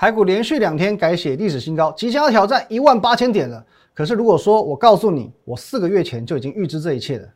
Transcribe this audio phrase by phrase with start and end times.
[0.00, 3.62] 台股连续两天改写历史新高，即将要挑战一万八千点了。
[3.92, 7.28] 可是如果说我告诉你，我四个月前就已经预知这一切了，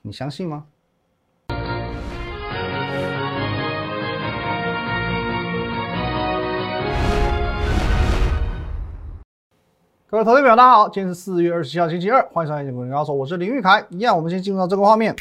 [0.00, 0.64] 你相信吗？
[10.06, 13.84] 各位投资者，大家好，今天是四月二十七号，星期二，欢迎收看《节目高手》，我是林玉凯。
[13.90, 15.14] 一样，我们先进入到这个画面。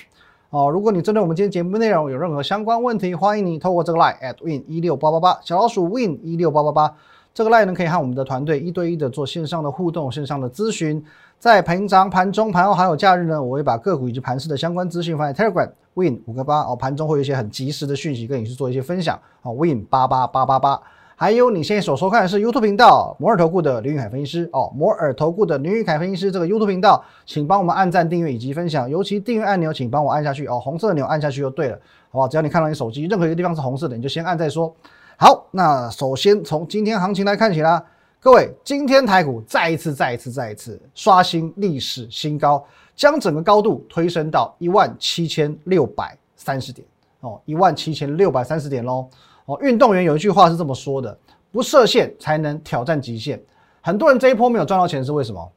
[0.50, 6.96] 哦，如果你针对我们今天节目内容有任何相关问题，欢迎你透过这个 line at win 一六八八八小老鼠 win 一六八八八
[7.34, 11.04] 这个 line 呢，可以和我们的团队一对一的做线上的互动、线上的咨询。
[11.38, 19.19] 在平常、盘中、盘后还有假日呢，我会把个股以及盘市的相关资讯放在 Telegram win 五个八哦，盘中会有一些很及时的讯息跟你去做一些分享。
[19.41, 20.82] 哦，win 八八八八八。
[21.20, 31.75] 还有你现在所收看的是 YouTube 频道摩尔投顾的林玉凯分析师哦，摩尔投顾的林玉凯分析师这个 YouTube 频道，请帮我们按赞、订阅以及分享，尤其订阅按钮，请帮我按下去哦，红色的钮按下去就对了，
[32.11, 32.28] 好不好？
[32.28, 34.72] 只要你看到你手机任何一个地方是红色的，你就先按再说。
[35.17, 37.84] 好，那首先从今天行情来看起啦，
[38.20, 42.63] 各位，今天台股再一次、再一次、再一次刷新历史新高，
[42.95, 46.88] 将整个高度推升到一万七千六百三十点
[47.22, 49.08] 哦，一万七千六百三十点喽。
[49.48, 51.17] 哦，运动员有一句话是这么说的：
[51.52, 53.42] 不设限才能挑战极限。
[53.81, 55.52] 很多人这一波没有赚到钱是为什么？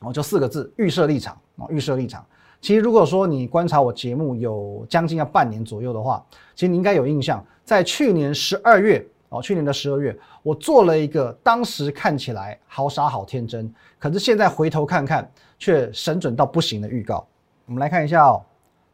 [0.00, 1.36] 哦，就四个字：预设立场。
[1.56, 2.24] 哦，预设立场。
[2.60, 17.26] 其实如果说你观察我节目有将近要半年左右的话，其实你应该有印象，在去年十二月，哦，去年的十二月，我做了一个当时看起来好傻好天真，可是现在回头看看却神准到不行的预告。
[17.66, 18.40] 我们来看一下哦，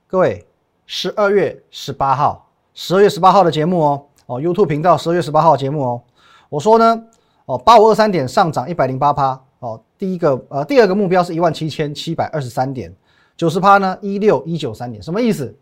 [0.07, 0.47] 各位，
[0.87, 4.07] 十二月十八号，十二月十八号的节目哦。
[4.33, 6.03] 哦，YouTube 频道十二月十八号节目哦，
[6.49, 7.05] 我说呢，
[7.45, 12.91] 哦，八五二三点上涨一百零八趴，哦，第一个呃，第二个目标是一万七千七百二十三点，
[13.37, 15.55] 九十趴呢一六一九三点，什么意思？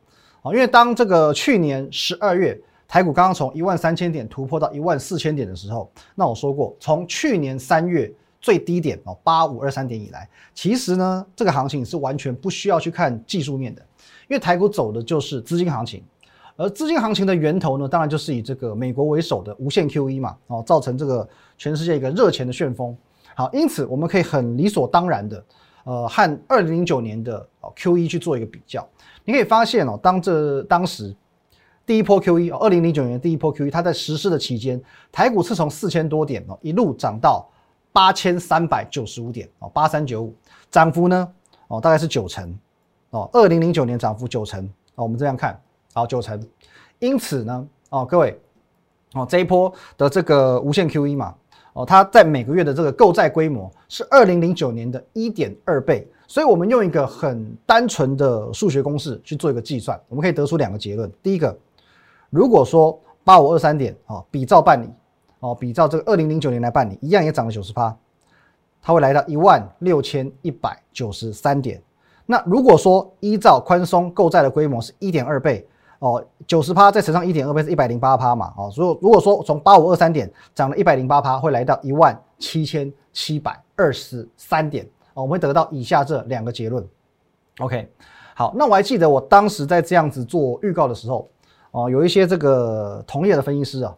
[0.43, 13.83] 哦，因为当这个去年十二月台股刚刚从一万三千点突破到一万四千点的时候，那我说过，从去年三月最低点哦八五二三点以来，其实呢这个行情是完全不需要去看技术面的，
[14.29, 16.05] 因为台股走的就是资金行情。
[16.61, 21.27] 而资金行情的源头呢，当然就是以这个美国为首的无限 QE 嘛，哦，造成这个
[21.57, 22.95] 全世界一个热钱的旋风。
[23.35, 25.43] 好，因此我们可以很理所当然的，
[25.85, 28.87] 呃，和二零零九年的哦 QE 去做一个比较。
[29.25, 31.17] 你可以发现哦，当这当时
[31.87, 34.79] 第一波 QE 哦，二零零九年第一波 QE，它在实施的期间，
[35.11, 37.49] 台股是从四千多点哦，一路涨到
[37.91, 40.35] 八千三百九十五点哦，八三九五，
[40.71, 41.27] 涨幅呢
[41.69, 42.55] 哦，大概是九成
[43.09, 44.63] 哦，二零零九年涨幅九成
[44.97, 45.59] 哦，我们这样看。
[45.93, 46.41] 好九成，
[47.01, 48.41] 因此呢，哦各位，
[49.15, 51.35] 哦这一波的这个无限 QE 嘛，
[51.73, 61.11] 哦它在每个月的这个购债规模是二零零九年的一点二倍，所以我们用一个很单纯的数学公式去做一个计算，我们可以得出两个结论。
[61.23, 61.59] 第一个，
[62.31, 64.89] 如果说八五二三点哦比照办理，
[65.41, 67.93] 哦比照这个二零零九年来办理，一样也涨了九十趴，
[68.81, 71.83] 它会来到一万六千一百九十三点。
[72.27, 75.67] 那如果说依照宽松购债的规模是一点二倍。
[76.01, 78.53] 哦，九十趴再乘上一点二倍是一百零八趴嘛？
[78.57, 84.85] 哦，所以如果说从八五二三点涨了一百零八趴，会来到一万七千七百二十三点。
[85.13, 86.87] 哦，我们会得到以下这两个结论。
[87.59, 87.87] OK，
[88.35, 91.29] 好，那我还记得我当时在这样子做预告的时候，
[91.73, 93.95] 哦，有一些这个同业的分析师啊，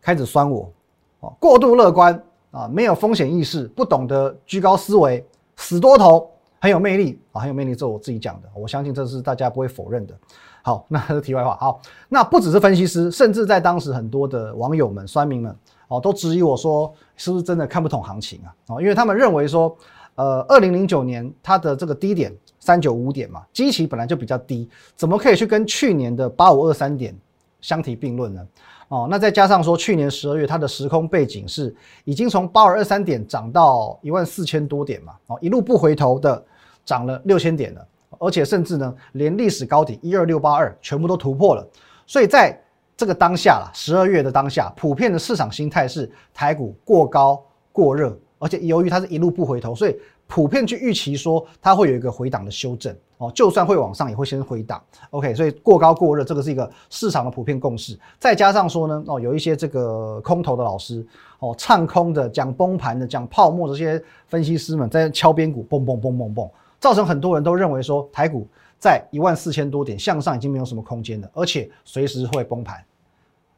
[0.00, 0.70] 开始酸我，
[1.18, 2.22] 哦，过度乐观
[2.52, 6.30] 啊，没有风险意识，不懂得居高思维，死多头，
[6.60, 10.14] 很有魅力啊，很有魅力，这是我自己讲的，我相信这是大家不会否认的。
[10.62, 11.56] 好，那是 题外话。
[11.60, 15.54] 好，那不只是分析师，甚至在当时很多的网友们、酸民们
[15.88, 18.54] 哦，都质疑我说，是不是真的看不懂行情啊？
[18.68, 19.76] 哦，因为他们认为说，
[20.14, 27.16] 呃，二零零九年它的这个低点三九五点嘛，基期本来就比较低，怎么可以去跟去年的八五二三点
[27.60, 28.46] 相提并论呢？
[28.88, 36.44] 哦，那再加上说，去年十二月它的时空背景是已经从八二二三点涨到一万四千多点嘛，哦，一路不回头的
[36.84, 37.86] 涨了六千点了。
[38.18, 41.66] 而且甚至呢，连历史高点一二六八二全部都突破了，
[42.06, 42.60] 所以在
[42.96, 47.42] 这个当下啦，十二月的当下，普遍的市场心态是台股过高
[47.72, 49.96] 过热，而且由于它是一路不回头，所以
[50.26, 54.82] 普遍去预期说它会有一个回档的修正哦，就算会往上也会先回档。
[55.10, 57.98] OK，所以过高过热这个是一个市场的普遍共识。
[58.18, 61.06] 再加上说呢，哦，有一些这个空头的老师
[61.38, 66.50] 哦，唱空的、讲崩盘的、讲泡沫这些分析师们在敲边鼓，嘣嘣嘣嘣嘣。
[66.80, 68.48] 造成很多人都认为说台股
[68.78, 72.82] 在一万四千多点向上已经没有什么空间了，而且随时会崩盘。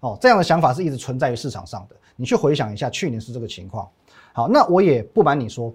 [0.01, 1.95] 哦，这样的想法是一直存在于市场上的。
[2.17, 3.89] 你去回想一下，去年是这个情况。
[4.33, 5.73] 好，那我也不瞒你说，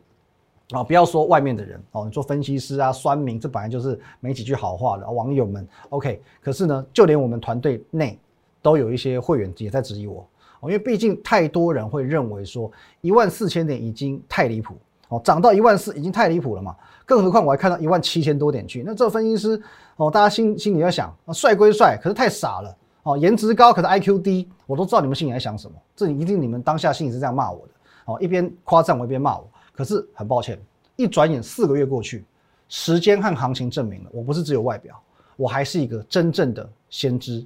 [0.71, 5.65] 啊，不要说外面的人哦，你做分析师啊、酸民，这本来就是没几句好话的网友们。
[5.89, 8.19] OK，可是呢，就连我们团队内
[8.61, 10.27] 都有一些会员也在质疑我。
[10.59, 14.75] 哦，因为毕竟太多人会认为说一万四千点已经太离谱
[15.09, 16.75] 哦，涨到一万四已经太离谱了嘛，
[17.05, 19.61] 更何况我还看到一万七千多点去，那这分析师
[19.95, 27.73] 哦，大家心心里要想啊，帅归帅，可是太傻了哦，颜值高可是 IQ 低，我都知道你们心里在想什么，这一定你们当下心里是这样骂我的
[28.05, 30.59] 哦，一边夸赞我一边骂我，可是很抱歉，
[30.95, 32.25] 一转眼四个月过去，
[32.67, 34.99] 时间和行情证明了，我不是只有外表，
[35.37, 37.45] 我还是一个真正的先知。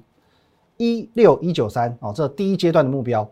[0.78, 3.28] 一六一九三哦，这第一阶段的目标，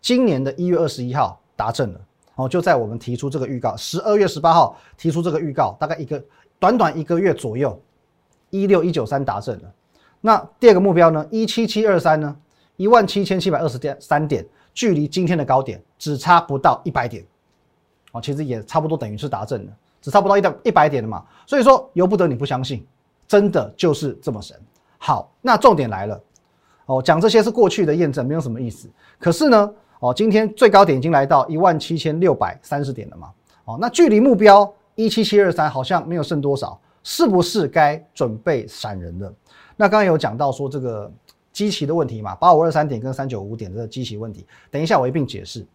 [0.00, 2.00] 今年的一月二十一号达阵了
[2.38, 6.22] 哦，就在我们提出这个预告，十二月十八号提出这个预告，大概一个
[6.60, 7.76] 短短一个月左右，
[8.50, 9.72] 一六一九三达阵了。
[10.20, 12.36] 那第二个目标呢，一七七二三呢，
[12.76, 17.26] 一万七千七百二十点三点，距离今天的高点只差不到一百点
[18.12, 21.24] 哦，其实也差不多等于是达阵了，只差不到一到一百点了嘛。
[21.44, 22.86] 所以说由不得你不相信，
[23.26, 24.56] 真的就是这么神。
[24.96, 26.20] 好，那重点来了。
[26.86, 28.88] 哦，讲这些是过去的验证，没有什么意思。
[29.18, 29.70] 可是呢，
[30.00, 33.32] 哦，今天最高点已经来到一万七千六百三十点了嘛。
[33.64, 39.32] 哦，那距离目标一七七二三好像没有剩多少，是不是该准备闪人了？
[39.76, 41.12] 那刚刚有讲到说这个
[41.52, 45.66] 基期的问题嘛，八五二三点跟三九五点的基期问题，等一下我一并解释。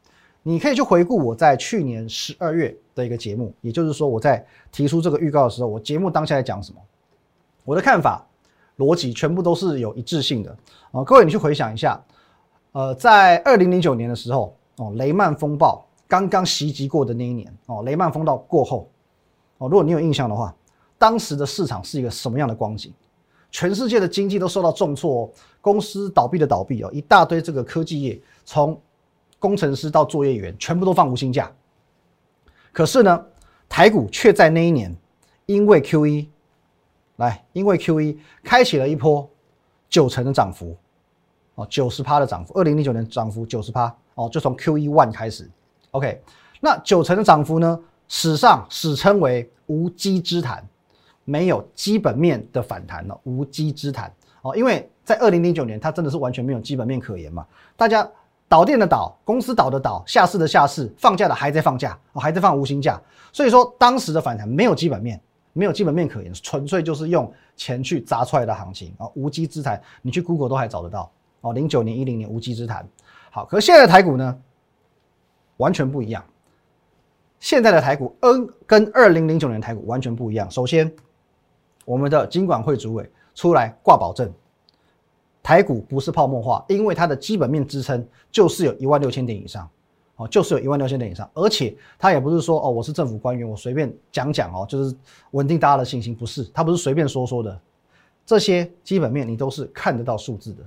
[0.42, 6.80] 你可以去回顾我在去年十二月的一个节目，也就是说我在提出这个预告的时候，我节目当下在讲什么，
[7.66, 8.26] 我的看法。
[8.78, 10.50] 逻辑全部都是有一致性的
[10.92, 11.04] 啊！
[11.04, 12.04] 各位，你去回想一下，
[12.74, 18.90] 呃，在二零零九年的时候，哦，雷曼风暴刚刚袭击过的那一年，哦，雷曼风暴过后，
[19.60, 20.54] 哦，如果你有印象的话，
[20.98, 22.92] 当时的市场是一个什么样的光景？
[23.52, 25.30] 全世界的经济都受到重挫，哦
[25.62, 28.80] 公司倒闭的倒闭哦，一大堆这个科技业，从
[29.40, 31.52] 工程师到作业员，全部都放无薪假。
[32.72, 33.26] 可是呢，
[33.70, 34.94] 台股却在那一年，
[35.46, 36.30] 因为 Q E。
[37.18, 39.30] 来，因为 Q E 开启了一波
[39.88, 40.76] 九成的涨幅，
[41.56, 45.50] 哦，九十趴的涨幅，二零零九年涨幅九十趴，哦，就从 Q E one 开始
[45.92, 46.22] ，OK，
[46.60, 50.68] 那九成的涨幅呢，史上史称为无稽之谈，
[51.26, 54.12] 没有基本面的反弹了，无稽之谈，
[54.42, 57.46] 哦，因为在二零零九年它真的是完全没有基本面可言嘛，
[57.76, 58.10] 大家
[58.48, 63.02] 导电的导，公司倒的倒，下市的下市，放假的还在放假，哦，还在放无薪假，
[63.32, 65.20] 所以说当时的反弹没有基本面。
[65.56, 69.08] 没有基本面可言，纯粹就是用钱去砸出来的行情啊！
[69.14, 71.12] 无稽之谈，你去 Google 都还找得到
[71.44, 71.54] 哦。
[71.54, 72.86] 零九年、一零年无稽之谈。
[73.32, 74.38] 好，可是现在的台股呢，
[75.58, 76.26] 完全不一样。
[77.40, 80.50] 现在的台股，N 跟二零零九年台股完全不一样。
[80.50, 80.92] 首先，
[81.86, 84.32] 我们的金管会主委出来挂保证，
[85.42, 89.70] 台股不是泡沫化，因为它的基本面支撑就是有一万六千点以上。
[90.16, 94.96] 哦，就是有一万六千点以上，而且他也不是说哦，我是政府官员，我随便讲讲哦，就是
[95.32, 97.60] 稳定大家的信心，不是，他不是随便说说的，
[98.24, 100.64] 这些基本面你都是看得到数字的。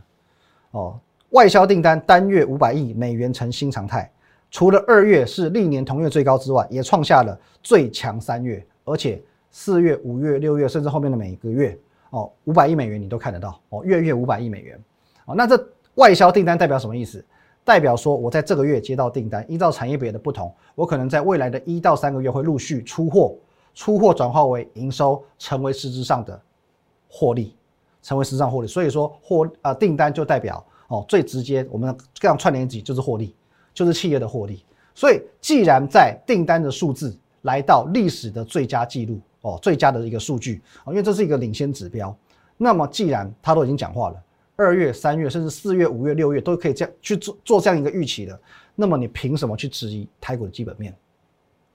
[0.76, 1.00] 哦，
[1.30, 4.10] 外销订单单月五百亿美元成新常态，
[4.50, 11.78] 除了二月是历年同月最高之外，也创下了最强三月，而且四月、五月、六月，甚至后面的每一个月，
[12.10, 14.78] 哦，五百亿美元你都看得到，哦，月月五百亿美元，
[15.24, 15.58] 哦，那这
[15.94, 17.24] 外销订单代表什么意思？
[17.64, 23.34] 代表说，我在这个月接到订单，依照产业别的不同，我可能在未来的一到三个月会陆续出货，
[23.74, 26.40] 出货转化为营收，成为实质上的
[27.08, 27.56] 获利，
[28.06, 28.68] 成为实质上获利。
[28.68, 33.34] 所以说，货啊订单就代表哦最直接，我们这样串联起就是获利，
[33.74, 34.64] 就是企业的获利。
[34.94, 42.16] 所以，既然在订单的数字来到历史的最佳记录哦，最佳的一个数据哦，因为这是一个领先指标，
[42.56, 44.22] 那么既然他都已经讲话了。
[44.58, 48.40] 二月、三月，甚至四月、五月、六月都可以这样去做做这样一个预期的，
[48.74, 50.96] 那么你凭什么去质疑台股的基本面？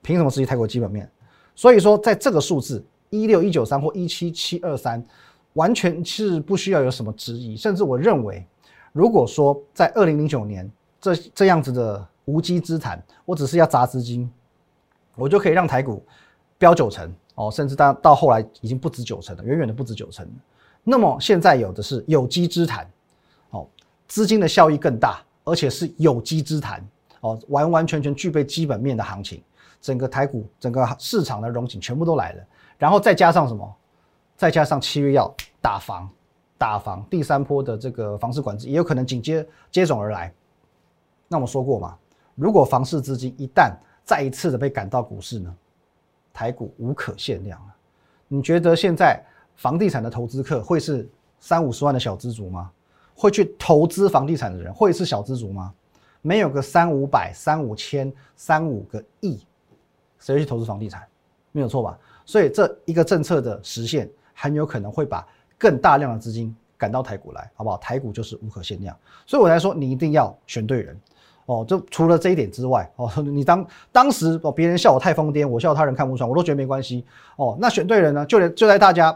[0.02, 1.08] 凭什么质疑台股基本面？
[1.54, 5.06] 所以说，在这个数字一六一九三或一七七二三，
[5.54, 7.58] 完全是不需要有什么质疑。
[7.58, 8.46] 甚至我认为，
[8.92, 14.32] 如果说在二零零九年这这样子的无稽之谈，我只是要砸资金，
[15.16, 16.06] 我就可以让台股
[16.58, 20.28] 飙九成哦，甚至到到后来已经不止九成了，远远的不止九成。
[20.84, 22.90] 那么现在有的是有机之谈，
[23.50, 23.68] 哦，
[24.08, 26.86] 资金的效益更大，而且是有机之谈，
[27.22, 29.44] 哦，完完全全具备基本面的行情，
[29.82, 32.44] 整个台股整个市场的融景全部都来了，
[32.78, 33.76] 然后再加上什么？
[34.42, 35.32] 再加上七月要
[35.62, 36.10] 打房，
[36.58, 40.34] 打房第三波的这个房市管制也有可能紧接接踵而来。
[41.28, 41.96] 那我说过嘛，
[42.34, 43.72] 如果房市资金一旦
[44.04, 45.56] 再一次的被赶到股市呢，
[46.34, 47.76] 台股无可限量了。
[48.28, 49.24] 你觉得现在？
[49.58, 51.08] 房地产的投资客会是
[51.40, 52.72] 三五十万的小资族吗？
[53.14, 55.72] 会去投资房地产的人会是小资族吗？
[56.24, 59.46] 没有个三五百、三五千、三五个亿，
[60.18, 61.08] 谁去投资房地产？
[61.52, 61.96] 没有错吧？
[62.26, 64.10] 所以这一个政策的实现，
[64.42, 65.24] 很有可能会把
[65.56, 67.78] 更大量的资金赶到台股来，好不好？
[67.78, 71.00] 台股就是无可限量，所以我才说你一定要选对人
[71.46, 71.64] 哦。
[71.68, 77.06] 就除了这一点之外，哦， 你当当时哦别人笑我太疯癫，我笑他人看不穿，我都觉得没关系
[77.36, 77.56] 哦。
[77.62, 79.16] 那选对人呢，就连就在大家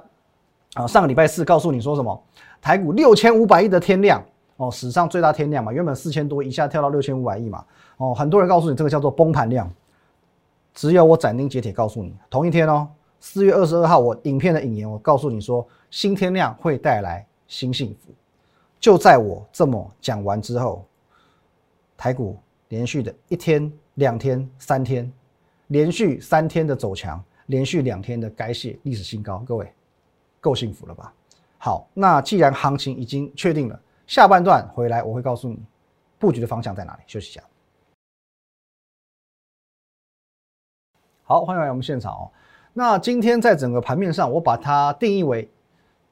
[0.75, 2.23] 啊上个礼拜四告诉你说什么，
[2.61, 4.23] 台股六千五百亿的天量
[4.57, 7.65] 哦，史上最大天量嘛，原本四千多，一下跳到六千五百亿嘛，
[7.97, 9.67] 哦，很多人告诉你这个叫做崩盘量，
[10.75, 12.87] 只有我斩钉截铁告诉你，同一天哦。
[13.25, 18.13] 四月二十二号，我影片的引言，我告诉你说，新天量会带来新幸福。
[18.79, 20.85] 就在我这么讲完之后，
[21.97, 25.11] 台股连续的一天、两天、三天，
[25.67, 29.73] 连续三天的走强，连续两天的改写历史新高，各位
[30.39, 31.11] 够幸福了吧？
[31.57, 35.57] 好，那既然行情已经确定了，下半段回来我会告诉你
[36.19, 36.99] 布局的方向在哪里。
[37.07, 37.43] 休息一下。
[41.23, 42.31] 好，欢迎来我们现场哦。
[42.77, 45.49] 那今天在整个盘面上，我把它定义为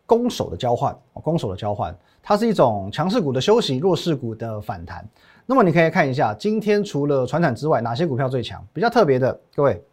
[0.06, 5.06] 攻守的交换，攻守的交换，它是一种强势股的休息，弱势股的反弹。
[5.46, 8.66] 那么你可以看一下，今天除了船产之外，哪些股票最强？
[8.72, 9.84] 比较特别的，各位，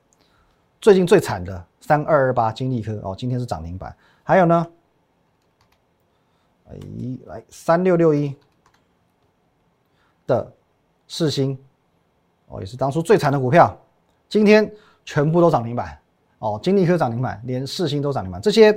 [0.81, 3.93] 最近最惨的三二二八金利科哦，今天是涨停板。
[4.23, 4.67] 还有呢，
[6.71, 6.77] 哎，
[7.27, 8.33] 来三六六一
[10.25, 10.53] 的
[11.09, 11.59] 世星
[12.47, 13.77] 哦，也是当初最惨的股票，
[14.29, 14.73] 今天
[15.05, 16.00] 全部都涨停板。
[16.41, 18.77] 哦，金利科涨停板，连四星都涨停板，这些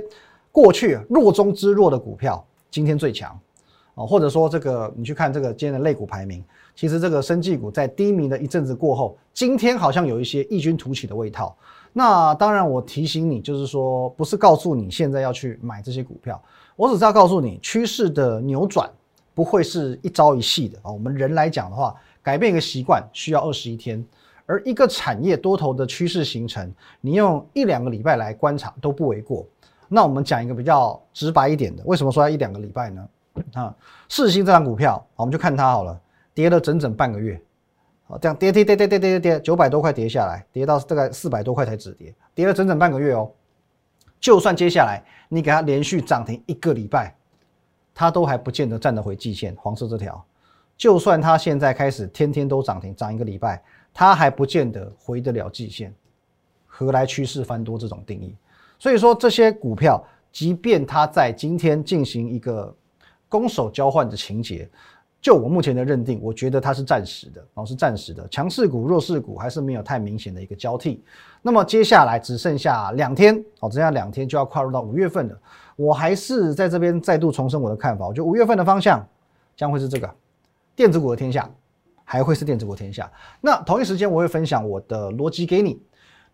[0.52, 3.36] 过去弱中之弱的股票，今天最强
[3.94, 4.06] 哦。
[4.06, 6.44] 或者说，这个你去看这个今天的类股排名，
[6.76, 11.56] 其实这个生技股在低迷的一阵子过后，今天好像有一些异军突起的味道。
[11.94, 16.40] 那当然，我提醒你，就是说，不是告诉你现在要去买这些股票，
[16.76, 18.90] 我只是要告诉你，趋势的扭转
[19.32, 20.92] 不会是一朝一夕的啊。
[20.92, 24.04] 我们人来讲的话，改变一个习惯需要二十一天。
[24.46, 29.46] 而一个产业多头的趋势形成，你用一两个礼拜来观察都不为过。
[29.88, 33.08] 那我们讲一个比较直白一点的，为什么说要一两个礼拜呢？
[33.54, 33.74] 啊，
[34.08, 36.00] 四星这张股票我们就看它好了，
[36.32, 37.40] 跌了整整半个月。
[38.06, 43.30] 好，这样跌跌跌跌跌跌跌，九百多块跌下来，跌到大概四百多块才止跌，跌了整整半个月哦。
[44.20, 47.14] 就算接下来你给它连续涨停一个礼拜，
[47.94, 50.24] 它都还不见得站得回季线，黄色这条。
[50.76, 53.62] 就算它现在开始天天都涨停，涨一个礼拜。
[53.96, 55.94] 它还不见得回得了季线，
[56.66, 58.34] 何来趋势翻多这种定义？
[58.76, 62.74] 所以说这些股票，即便它在今天进行一个
[63.28, 64.68] 攻守交换的情节，
[65.20, 71.04] 就我目前的认定，我觉得它是暂时的，哦是暂时的，强势股、弱势股还是没有太明显的一个交替。
[71.40, 75.38] 那么接下来只剩下两天，哦，只剩下两天就要跨入到五月份了。
[75.76, 79.06] 我还是在这边再度重申我的看法，我觉得五月份的方向
[79.56, 80.12] 将会是这个
[80.76, 81.48] 电子股的天下。
[82.06, 83.10] 还会是电子股的天下。
[83.40, 85.80] 那同一时间，我会分享我的逻辑给你。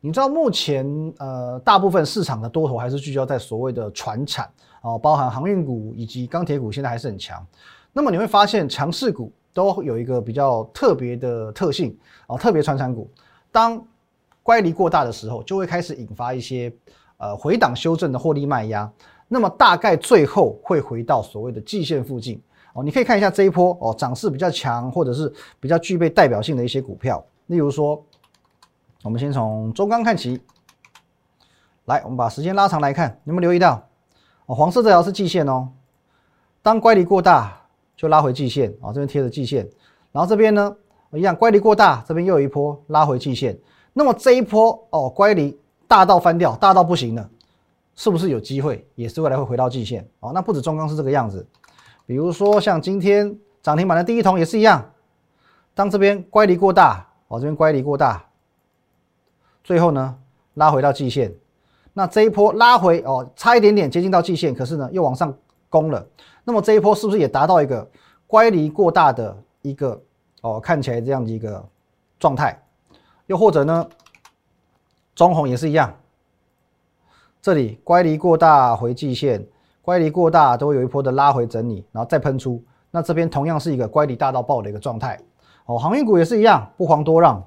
[0.00, 0.84] 你知道目前
[1.16, 4.50] 呃，大部分市场的多头还是聚焦在所谓的船产
[4.82, 7.46] 哦，包含航运股以及钢铁股，现在还是很强。
[7.92, 13.08] 那么你会发现，强势股都有一个比较特别的特性哦，特别船产股，
[13.52, 13.80] 当
[14.42, 16.70] 乖离过大的时候，就会开始引发一些
[17.16, 18.92] 呃回档修正的获利卖压。
[19.28, 22.42] 那么大概最后会回到所谓的季线附近。
[22.72, 27.24] 哦，你可以看一下这一波哦，涨势比较强，或者是比较具备代表性的一些股票。
[27.46, 28.02] 例如说，
[29.02, 30.40] 我们先从中钢看起。
[31.86, 33.82] 来，我们把时间拉长来看，有没有留意到？
[34.46, 35.68] 哦，黄色这条是季线哦。
[36.62, 37.60] 当乖离过大，
[37.96, 39.68] 就拉回季线啊，这边贴着季线。
[40.12, 40.76] 然后这边呢，
[41.14, 43.58] 一样乖离过大，这边又有一波拉回季线。
[43.92, 45.58] 那么这一波哦，乖离
[45.88, 47.28] 大到翻掉，大到不行了，
[47.96, 50.08] 是不是有机会，也是未来会回到季线？
[50.20, 51.44] 哦，那不止中钢是这个样子。
[52.10, 54.90] 比如说像今天涨停板的第一桶也是一样，
[55.76, 58.24] 当这边乖离过大，哦这边乖离过大，
[59.62, 60.18] 最后呢
[60.54, 61.32] 拉回到季线，
[61.92, 65.32] 那这一波拉回哦差一点点接近到季线，可是呢又往上
[65.68, 66.04] 攻了，
[66.42, 67.88] 那么这一波是不是也达到一个
[68.26, 70.02] 乖离过大的一个
[70.40, 71.64] 哦看起来这样的一个
[72.18, 72.60] 状态？
[73.28, 73.88] 又或者呢
[75.14, 75.96] 中红也是一样，
[77.40, 79.46] 这里乖离过大回季线。
[79.90, 82.62] 乖离过大都会有一波的拉回整理，然后再喷出。
[82.92, 85.18] 那这边同样是一个乖离大到爆的一个状态。
[85.66, 87.44] 哦，航运股也是一样，不遑多让。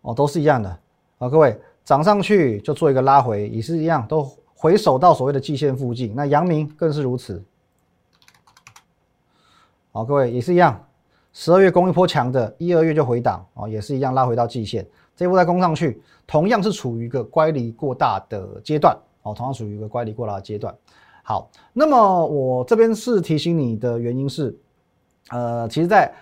[0.00, 0.76] 哦，都是一样的。
[1.18, 6.12] 好，各位涨上去就做一个拉回，也是一样，都回首到所谓的季线附近。
[6.16, 7.40] 那阳明更是如此。
[9.92, 10.84] 好，各位也是一样，
[11.32, 14.84] 十二月攻一波强的，一二月就回档，哦，也是一样拉回到季线。
[15.14, 18.98] 这一波再攻上去，同样是处于一个乖离过大的阶段。
[19.24, 20.74] 哦，同样属于一个乖离过大的阶段。
[21.24, 24.56] 好，那么我这边是提醒你的原因是，
[25.30, 26.12] 呃，其实，在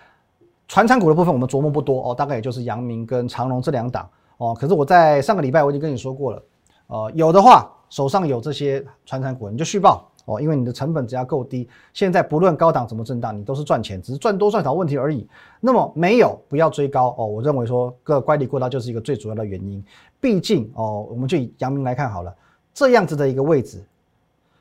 [0.67, 4.55] 传产股的部分，我们琢磨不多哦，大概也就是阳明跟长荣这两档哦。
[4.57, 6.43] 可是我在上个礼拜我已经跟你说过了，
[6.87, 15.27] 呃，有的话手上有这些传产股，你就续报哦，因为你的成本只要够低，现在不论高档怎么震荡，你都是赚钱，只是赚多赚少问题而已。
[15.59, 19.83] 那么没有不要追高哦，我认为说个乖离过大就是一个最主要的原因。
[20.21, 22.33] 毕竟哦，我们就以阳明来看好了，
[22.73, 23.83] 这样子的一个位置，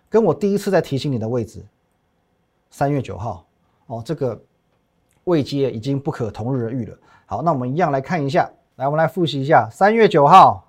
[0.08, 1.64] 跟我第一次在提醒你的位置，
[2.70, 3.44] 三月九号
[3.86, 4.40] 哦，这个
[5.24, 6.98] 位阶已经不可同日而语了。
[7.26, 10.68] 好，那我们一样来看一下，来我们来复习一下三月九号。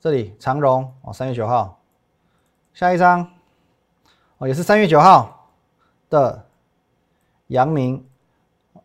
[0.00, 1.80] 这里长荣哦，三月九号，
[2.74, 3.26] 下一张
[4.36, 5.48] 哦，也是三月九号
[6.10, 6.44] 的
[7.46, 8.06] 阳明。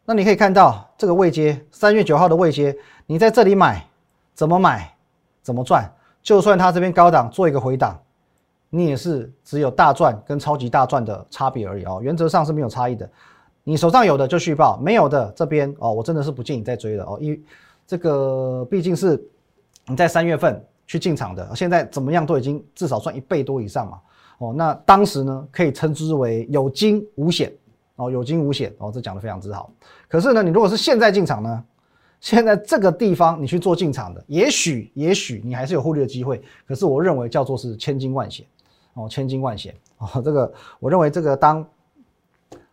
[0.06, 3.86] 那你可以看到这个位阶，三月九号的位阶，你在这里买，
[4.34, 4.96] 怎么买，
[5.44, 5.94] 怎么赚？
[6.22, 8.00] 就算它这边高档做一个回档，
[8.70, 13.10] 你也是只有大赚跟超级大赚的差别而已哦，原则上是没有差异的。
[13.64, 17.44] 你手上有的就续报，没有的这边哦，我真的是不建议再追了哦，因
[17.86, 19.24] 这个毕竟是
[19.88, 20.64] 你在三月份。
[20.90, 24.00] 去进场的，现在怎么样都已经至少赚一倍多以上嘛。
[24.40, 27.54] 哦，那当时呢可以称之为有惊无险
[27.96, 29.72] 哦，有惊无险哦，这讲的非常之好。
[30.08, 31.64] 可是呢，你如果是现在进场呢，
[32.20, 36.42] 现在这个地方你去做进场的，也许也许你还是有获利的机会。
[36.68, 38.46] 可是我认为叫做是千金万险
[38.94, 41.66] 哦，千金万险哦， 这个我认为这个当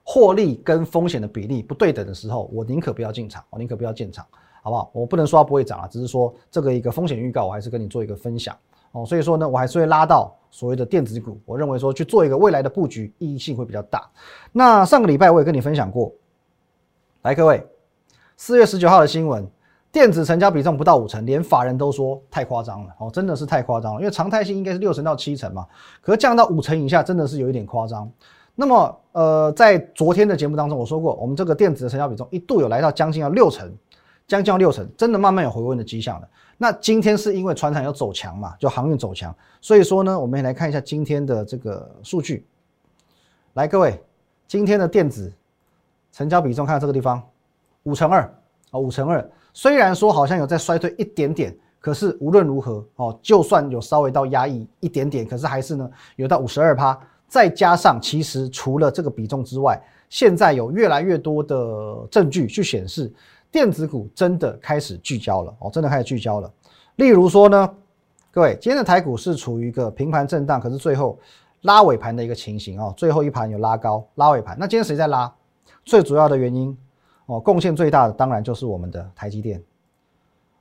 [0.02, 4.26] 获利跟风险的比例不对等的时候，我宁可不要进场，我宁可不要进场。
[4.62, 4.90] 好不好？
[4.92, 8.52] 我不能说它不会涨啊，只是说这个一个风险预告，我还是跟你做一个分享
[8.90, 9.06] 哦。
[9.06, 14.10] 所以说呢，我还是会拉到所谓的电子股，我认为说去做一个未来的布局，意义性会比较大。
[14.50, 16.12] 那上个礼拜我也跟你分享过，
[17.22, 17.64] 来各位，
[18.36, 19.46] 四月十九号的新闻，
[19.90, 24.00] 电子成交比重不到五成，连法人都说太夸张了哦，真的是太夸张了。
[24.00, 25.66] 因为常态性应该是六成到七成嘛，
[26.00, 28.10] 可是降到五成以下，真的是有一点夸张。
[28.54, 33.72] 那么呃，在昨天的节目当中，我说过，我们这个电子的成交比重一度有来到将近要六成。
[34.28, 36.28] 将近六成，真的慢慢有回温的迹象了。
[36.58, 42.44] 那今天是因为船厂要走强嘛，就航运走强，所以说呢，我们也来看一下今天的这个数据。
[43.52, 44.02] 来，各位，
[44.48, 45.32] 今天的电子
[46.10, 47.22] 成交比重，看这个地方，
[47.86, 48.22] 五成二
[48.70, 49.26] 啊，五成二。
[49.54, 56.98] 虽然说好像有在衰退一点点，可是无论如何哦，就算有稍微到压抑一点点，可是还是呢有到五十二趴。
[57.28, 63.12] 再加上其实除了这个比重之外，现在有越来越多的证据去显示。
[63.48, 66.52] 电子股真的开始聚焦了哦，真的开始聚焦了。
[66.96, 67.74] 例如说呢，
[68.30, 71.18] 各位，今天的台股是处于一个平盘震荡，可是最后
[71.62, 74.56] 拉尾盘的一个情形哦，最后一盘有拉高拉尾盘。
[74.58, 75.32] 那今天谁在拉？
[75.84, 76.76] 最主要的原因
[77.26, 79.62] 哦，贡献最大的当然就是我们的台积电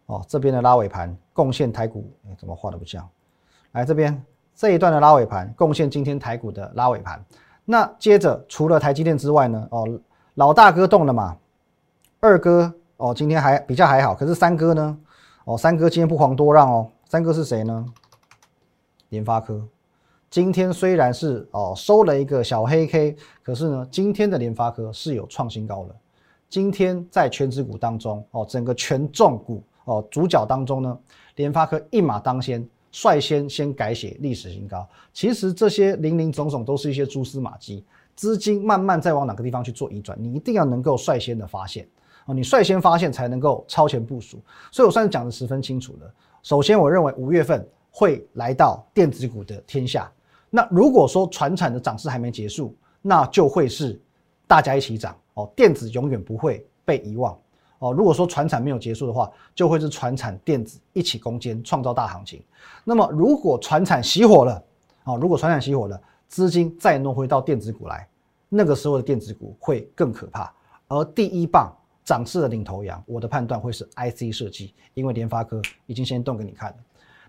[0.07, 3.07] 哦，这边的拉尾盘贡献台股，哎，怎么画的不像？
[3.71, 4.23] 来这边
[4.55, 7.23] 这一段的拉尾盘贡献今天台股的拉尾盘。
[7.63, 9.87] 那接着除了台积电之外呢，哦，
[10.35, 11.37] 老大哥动了嘛，
[12.19, 12.73] 二哥。
[12.97, 14.97] 哦，今天还比较还好，可是三哥呢？
[15.43, 16.89] 哦，三哥今天不遑多让哦。
[17.09, 17.85] 三哥是谁呢？
[19.09, 19.61] 联发科。
[20.29, 25.95] 今天虽然是哦收了一个小黑 K，可是呢，今天的联发科是有创新高了。
[26.55, 30.97] 今天在全指股当中哦，整个权重股哦主角当中呢，
[31.35, 34.87] 联发科一马当先，率先先改写历史新高。
[35.11, 37.83] 其实这些零零总总都是一些蛛丝马迹，
[38.15, 41.85] 资金慢慢在往哪个地方去做移转，你一定要能够率先的发现。
[42.25, 44.39] 哦，你率先发现才能够超前部署，
[44.71, 46.09] 所以我算是讲的十分清楚的。
[46.41, 50.09] 首先，我认为五月份会来到电子股的天下。
[50.49, 53.99] 那如果说船产的涨势还没结束，那就会是
[54.47, 55.51] 大家一起涨哦。
[55.55, 57.37] 电子永远不会被遗忘
[57.79, 57.91] 哦。
[57.91, 62.41] 如果说船产没有结束的话，就会是船产电子一起攻坚，创造大行情。
[62.83, 64.63] 那么如果船产熄火了，
[65.05, 68.07] 哦，如果船产熄火了，资金再挪回到电子股来，
[68.49, 70.53] 那个时候的电子股会更可怕。
[70.87, 71.75] 而第一棒。
[72.05, 76.75] 涨势的领头羊，我的判断会是 IC 设计，因为联发科已经先动给你看了。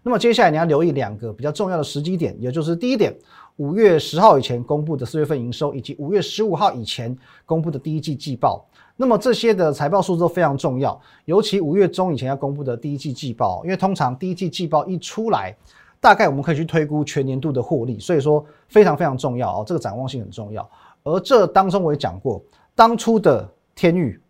[0.02, 3.16] 那么接下来你要留意两个比较重要的时机点，也就是第一点，
[3.56, 8.66] 五月十号以前公布的四月份营收，以及五月十五号以前公布的第一季季报。
[8.96, 15.54] 那么这些的财报数字都非常重要，尤其五月中以前要公布的第一季季报，因为通常第一季季报一出来，
[16.00, 20.68] 大概我们可以去推估全年度的获利，所以说非常非常重要哦，这个展望性很重要。
[21.02, 22.42] 而这当中我也讲过，
[22.74, 24.20] 当初的天域。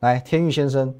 [0.00, 0.94] 来，天域先生，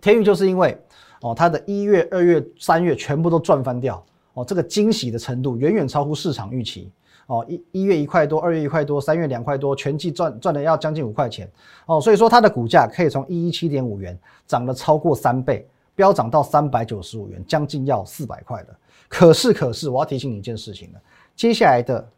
[0.00, 0.78] 天域就是因为
[1.20, 6.90] 哦，他的一月、二月、三月全部都赚翻掉哦，这个惊喜的程度远远超乎市场预期
[7.26, 11.50] 哦，一一月一块多，二月一块多，三月两块多，全季赚赚的要将近五块钱
[11.86, 18.78] 哦，所以说它的股价可以从一一七点五元涨了超过三倍，飙涨到三百九十五元，将近要四百块了。
[19.08, 21.00] 可是，可是我要提醒你一件事情了，
[21.34, 22.08] 接下来的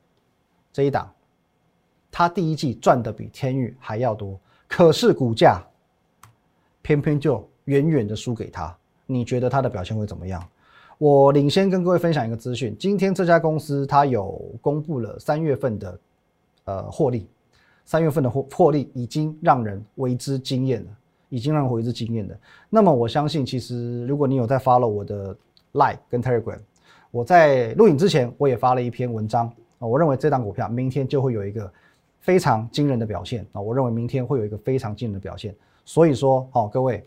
[0.72, 1.10] 这一档，
[2.10, 4.38] 它第一季赚的比天域还要多。
[4.68, 5.62] 可是股价
[6.82, 8.74] 偏偏就远远的输给他，
[9.06, 10.42] 你觉得它的表现会怎么样？
[11.02, 15.98] 我领先跟各位分享一个资讯，今天这家公司它有公布了三月份的
[16.62, 17.26] 呃获利，
[17.84, 20.90] 三月份的获获利已经让人为之惊艳了，
[21.28, 22.36] 已经让人为之惊艳了。
[22.70, 25.36] 那么我相信，其实如果你有在 follow 我的
[25.72, 26.60] Line 跟 Telegram，
[27.10, 29.48] 我在录影之前我也发了一篇文章
[29.80, 31.68] 啊，我认为这档股票明天就会有一个
[32.20, 35.52] 非常惊人的表现啊，我认为明天会有一个非常惊人的表现。
[35.84, 37.04] 所以说，好各位。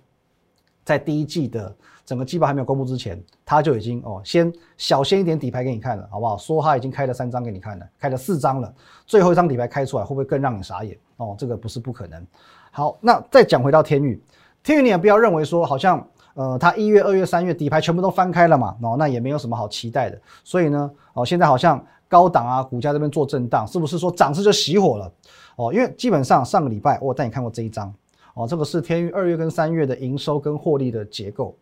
[0.84, 6.38] 在第一季的整个季报还没有公布之前，他就已经哦，先小先一点底牌给你看了，好不好？
[6.38, 8.72] 说他已经开了三张给你看了，开了四张了，
[9.06, 10.98] 最后一张底牌开出来会不会更让你傻眼？
[11.18, 12.24] 哦，这个不是不可能。
[12.72, 14.22] 好，那再讲回到天宇，
[14.62, 20.22] 天宇你也不要认为说好像呃，他一月、二月、三月底牌全部都翻开了嘛，哦，那也没有什么好期待的。
[20.44, 25.12] 所以呢，哦，现在好像高档啊，股价这边做震荡，是不是说涨势就熄火了？
[25.56, 27.92] 哦，因为基本上上个礼拜我带你看过这一张。
[28.34, 31.58] 哦，这个是天域二月跟三月的营收跟获利的结构，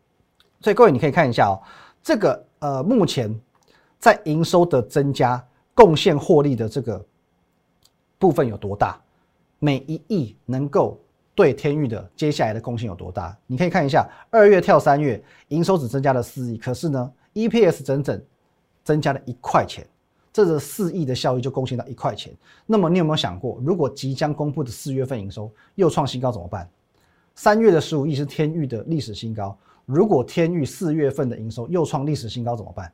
[0.63, 1.62] 所以各位你可以看一下哦，
[2.02, 3.38] 这个呃目前
[3.99, 5.45] 在营收的增加
[5.76, 7.06] 贡献获利的这个
[8.17, 8.97] 部分有多大？
[9.60, 10.97] 每一亿能够
[11.36, 13.38] 对天域的接下来的贡献有多大？
[13.45, 18.21] 你可以看一下，二月跳三月营收只增加了四亿，可是呢 EPS 整整
[18.86, 19.86] 增加了一块钱。
[20.32, 22.34] 这个四亿的效益就贡献到一块钱。
[22.65, 26.69] 那么你有没有想过，如果即将公布的四月份营收又创新高怎么办？
[27.36, 32.91] 三月的十五亿是天域的历史新高，如果天域四月份的营收又创历史新高怎么办？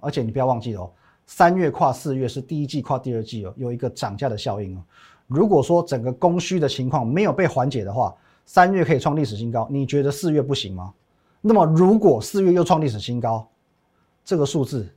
[0.00, 0.90] 而且你不要忘记了哦，
[1.26, 4.82] 三月跨四月是第一季跨第二季哦，有一个涨价的效应哦。
[5.26, 8.14] 如果说整个供需的情况没有被缓解的话，
[8.46, 10.92] 三月可以创历史新高，你觉得四月不行吗？
[11.40, 13.46] 那么如果四月又创历史新高，
[14.24, 14.88] 这个数字？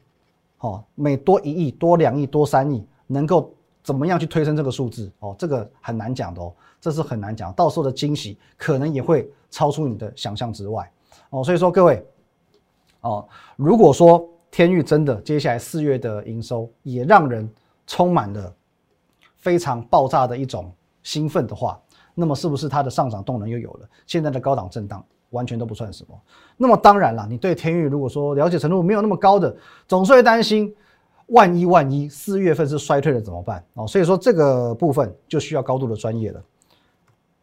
[0.60, 5.12] 哦，每多一亿、多两亿、多三亿，能够怎么样去推升这个数字？
[5.20, 10.90] 哦，这个很难讲的哦，这是很难讲，到时候的惊喜可能也会超出你的想象之外。
[11.30, 12.06] 哦，所以说各位，
[13.02, 17.48] 哦，如果说天域真的接下来四月的营收也让人
[17.86, 18.56] 充满了
[19.38, 20.72] 非常爆炸的一种
[21.04, 21.80] 兴奋的话，
[22.16, 23.90] 那么是不是它的上涨动能又有了？
[24.08, 25.04] 现在的高档震荡。
[25.34, 26.16] 完全都不算什么。
[26.56, 30.72] 那么当然了，你对天域如果说了解程度没有那么高的，总是会担心，
[31.28, 33.64] 万一万一四月份是衰退了怎么办？
[33.76, 36.42] 哦，所以说这个部分就需要高度的专业了。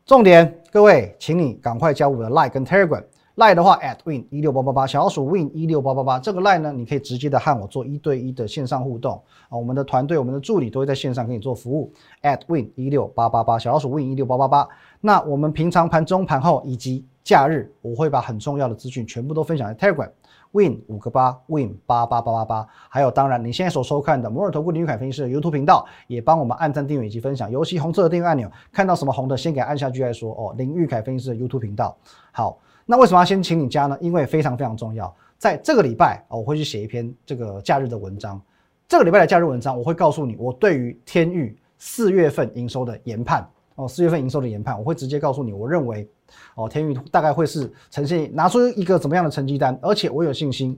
[0.05, 3.05] 重点，各位，请你赶快加我的 Line 跟 Telegram。
[3.37, 6.19] Line 的话，at win 一六八八八，小老鼠 win 一六八八八。
[6.19, 9.57] 这个 Line 呢，你可以直接的和我做一对一的线上互动啊。
[9.57, 11.91] 我们的团队、我们的助理都会在线上给你做服务。
[12.23, 14.69] at win 一六八八八，小老鼠 win 一六八八八。
[15.01, 20.11] 那我们平常盘中、盘后以及假日，我会把很重要的资讯全部都分享在 Telegram
[20.53, 30.55] Win 五个八 Win 八八八八八，还有当然你现在所收看的摩尔投顾林玉凯分析师的 YouTube 频道，也帮我们按赞订阅以及分享，尤其红色的订阅按钮，看到什么红的先给按下去再说哦。
[30.59, 31.97] 林玉凯分析师的 YouTube 频道，
[32.33, 33.97] 好，那为什么要先请你加呢？
[34.01, 38.41] 因为非常非常重要，在这个礼拜我会去写一篇这个假日的文章，
[38.89, 46.09] 这个礼拜的假日文章我会告诉你我对于天域四月份营收的研判哦，四月份营收的研判，我会直接告诉你，我认为。
[46.55, 50.77] 哦，天宇大概会是呈现拿出一个怎么样的成绩单，而且我有信心，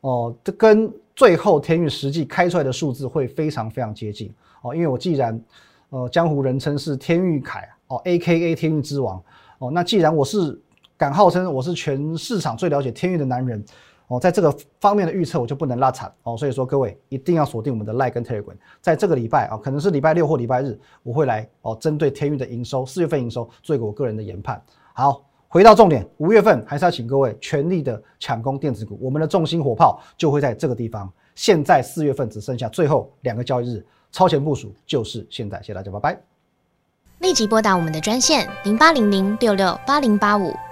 [0.00, 5.40] 哦，这跟最后天宇实际开出来的数字会非常非常接近哦，因为我既然
[5.90, 9.22] 呃江湖人称是天宇凯哦，A K A 天宇之王
[9.58, 10.60] 哦，那既然我是
[10.96, 13.64] 敢号称我是全市场最了解天宇的男人。
[14.08, 24.62] 哦，在这个方面的预测我就不能拉惨哦，所以说各位一定要锁定我们的 Like 跟 Telegram，在这个礼拜啊，可能是礼拜六或礼拜日，我会来哦，针对天域的营收，四月份营收做一个我个人的研判。
[24.94, 31.10] 好，回到重点，五月份还是要请各位全力的抢攻电子股，我们的重心火炮就会在这个地方。
[31.34, 35.58] 现在四月份只剩下最后两个交易日，超前部署就是现在。
[35.58, 36.20] 谢谢大家，拜拜。
[37.20, 40.52] 立即拨打我们的专线零八零零六六八零八五。